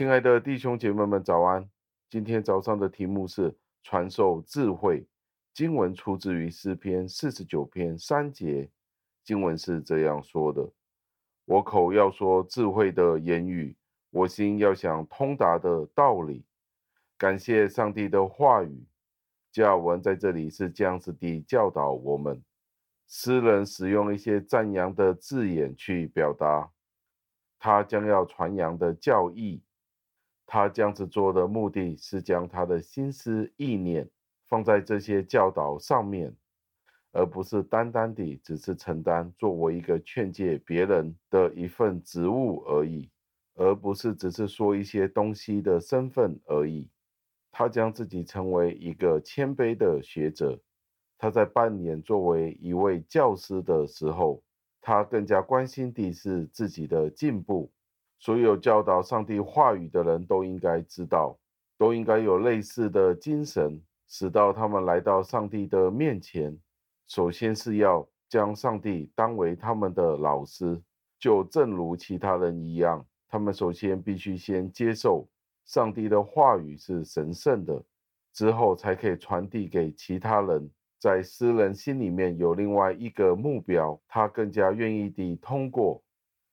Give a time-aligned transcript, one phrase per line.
[0.00, 1.68] 亲爱的弟兄姐妹们，早安！
[2.08, 5.06] 今天早上的题目是传授智慧。
[5.52, 8.70] 经文出自于诗篇四十九篇三节，
[9.22, 10.66] 经文是这样说的
[11.44, 13.76] ：“我口要说智慧的言语，
[14.08, 16.46] 我心要想通达的道理。”
[17.18, 18.86] 感谢上帝的话语。
[19.52, 22.42] 加尔文在这里是这样子地教导我们：
[23.06, 26.70] 诗人使用一些赞扬的字眼去表达
[27.58, 29.62] 他将要传扬的教义。
[30.52, 34.10] 他这样子做的目的是将他的心思意念
[34.48, 36.34] 放在这些教导上面，
[37.12, 43.08] 而不是单单地只是承担作为一个劝诫别人的一份职务而已，
[43.54, 46.90] 而不是只是说一些东西的身份而已。
[47.52, 50.60] 他将自己成为一个谦卑的学者。
[51.16, 54.42] 他在扮演作为一位教师的时候，
[54.80, 57.70] 他更加关心的是自己的进步。
[58.20, 61.38] 所有教导上帝话语的人都应该知道，
[61.78, 66.54] 都应该有类似的精神，使到他们来到上帝的面前，
[67.08, 70.78] 首先是要将上帝当为他们的老师，
[71.18, 75.26] 就正如其他人一样，他们首先必须先接受
[75.64, 77.82] 上帝的话语是神圣的，
[78.34, 80.70] 之后才可以传递给其他人。
[80.98, 86.02] 在诗人心里面有另外一个目标，他更加愿意地通过。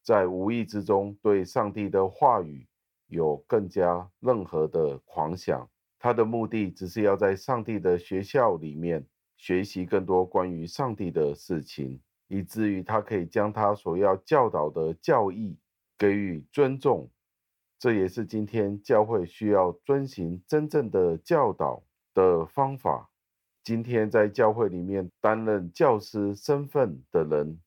[0.08, 2.66] 在无意之中对上帝的话语
[3.08, 9.05] 有更加任何的狂想，他的目的只是要在上帝的学校里面
[9.36, 11.99] 学习更多关于上帝的事情，
[12.30, 15.58] 以至于他可以将他所要教导的教义
[15.97, 17.11] 给予尊重。
[17.77, 21.83] 这也是今天教会需要遵行真正的教导
[22.14, 23.10] 的方法。
[23.61, 27.60] 今天在教会里面担任教师身份的人。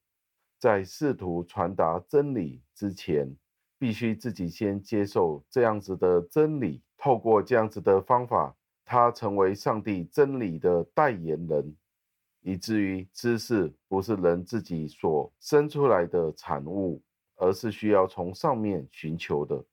[0.60, 3.34] 在试图传达真理之前，
[3.78, 6.82] 必须自己先接受这样子的真理。
[6.98, 8.54] 透过这样子的方法，
[8.84, 11.74] 他成为上帝真理的代言人，
[12.42, 17.02] 以至于知识不是人自己所生出来的产物，
[17.36, 19.64] 而是需要从上面寻求的。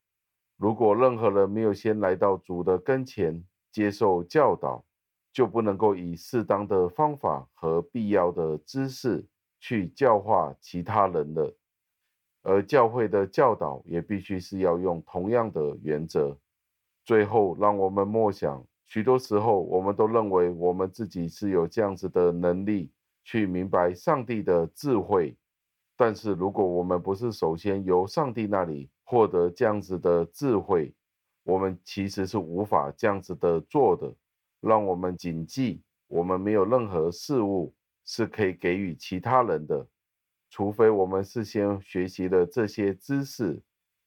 [0.56, 4.82] 如果任何人没有先来到主的跟前接受教导，
[5.34, 9.26] 就不能够以适当的方法和必要的知识。
[9.60, 11.54] 去教化其他人的，
[12.42, 16.36] 而教会的教导也必须是要用同样的原则。
[17.04, 22.90] 最后，让我们默想，许多时候我们都认为我们自己是有这样子的能力
[23.24, 25.36] 去明白上帝的智慧，
[25.96, 30.94] 但是如果我们不是首先由上帝那里获得这样子的智慧，
[31.44, 34.14] 我们其实是无法这样子的做的。
[34.60, 37.72] 让我们谨记，我们没有任何事物。
[38.10, 39.86] 是可以给予其他人的，
[40.48, 43.60] 除非我们事先学习了这些知识，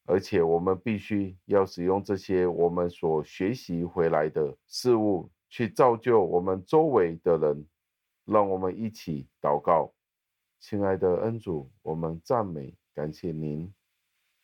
[0.06, 7.67] 而且我们必须要使用这些我们所学习回来的事物去造就我们周围的人。
[8.25, 9.94] 让我们一起祷告，
[10.59, 13.72] 亲爱的恩主，我们赞美感谢您，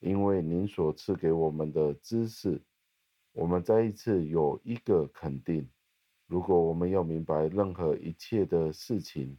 [0.01, 2.62] 因为您所赐给我们的知识，
[3.31, 5.67] 我们再一次有一个肯定。
[6.28, 9.35] 如果我们要明白任何一切的事情，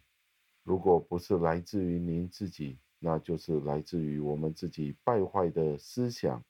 [0.68, 6.44] 如果不是来自于您自己，那就是来自于我们自己败坏的思想。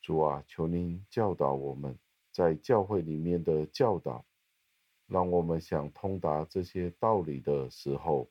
[0.00, 1.98] 主啊，求您教导我们
[2.32, 4.24] 在教会里面的教导，
[5.06, 8.30] 让我们想通达这些道理的时候，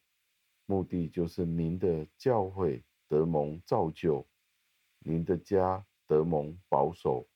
[0.66, 4.26] 目的就是您的教会得蒙造就，
[4.98, 7.28] 您的家得蒙保守。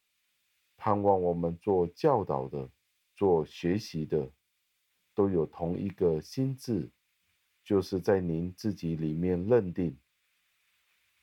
[0.77, 2.67] 盼望我们做教导的、
[3.15, 4.31] 做学习的，
[5.13, 6.89] 都有同一个心智。
[7.63, 9.97] 就是在您自己里面认定，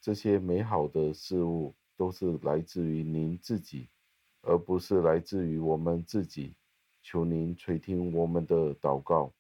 [0.00, 3.88] 这些美好的事物都是来自于您自己，
[4.40, 6.54] 而不是来自于我们自己。
[7.02, 9.32] 求您垂听我们的祷告，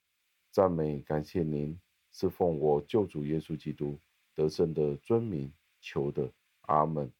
[0.50, 1.78] 赞美感谢您，
[2.12, 3.98] 是奉我救主耶稣基督
[4.34, 6.30] 得胜的尊名求的，
[6.62, 7.10] 阿门。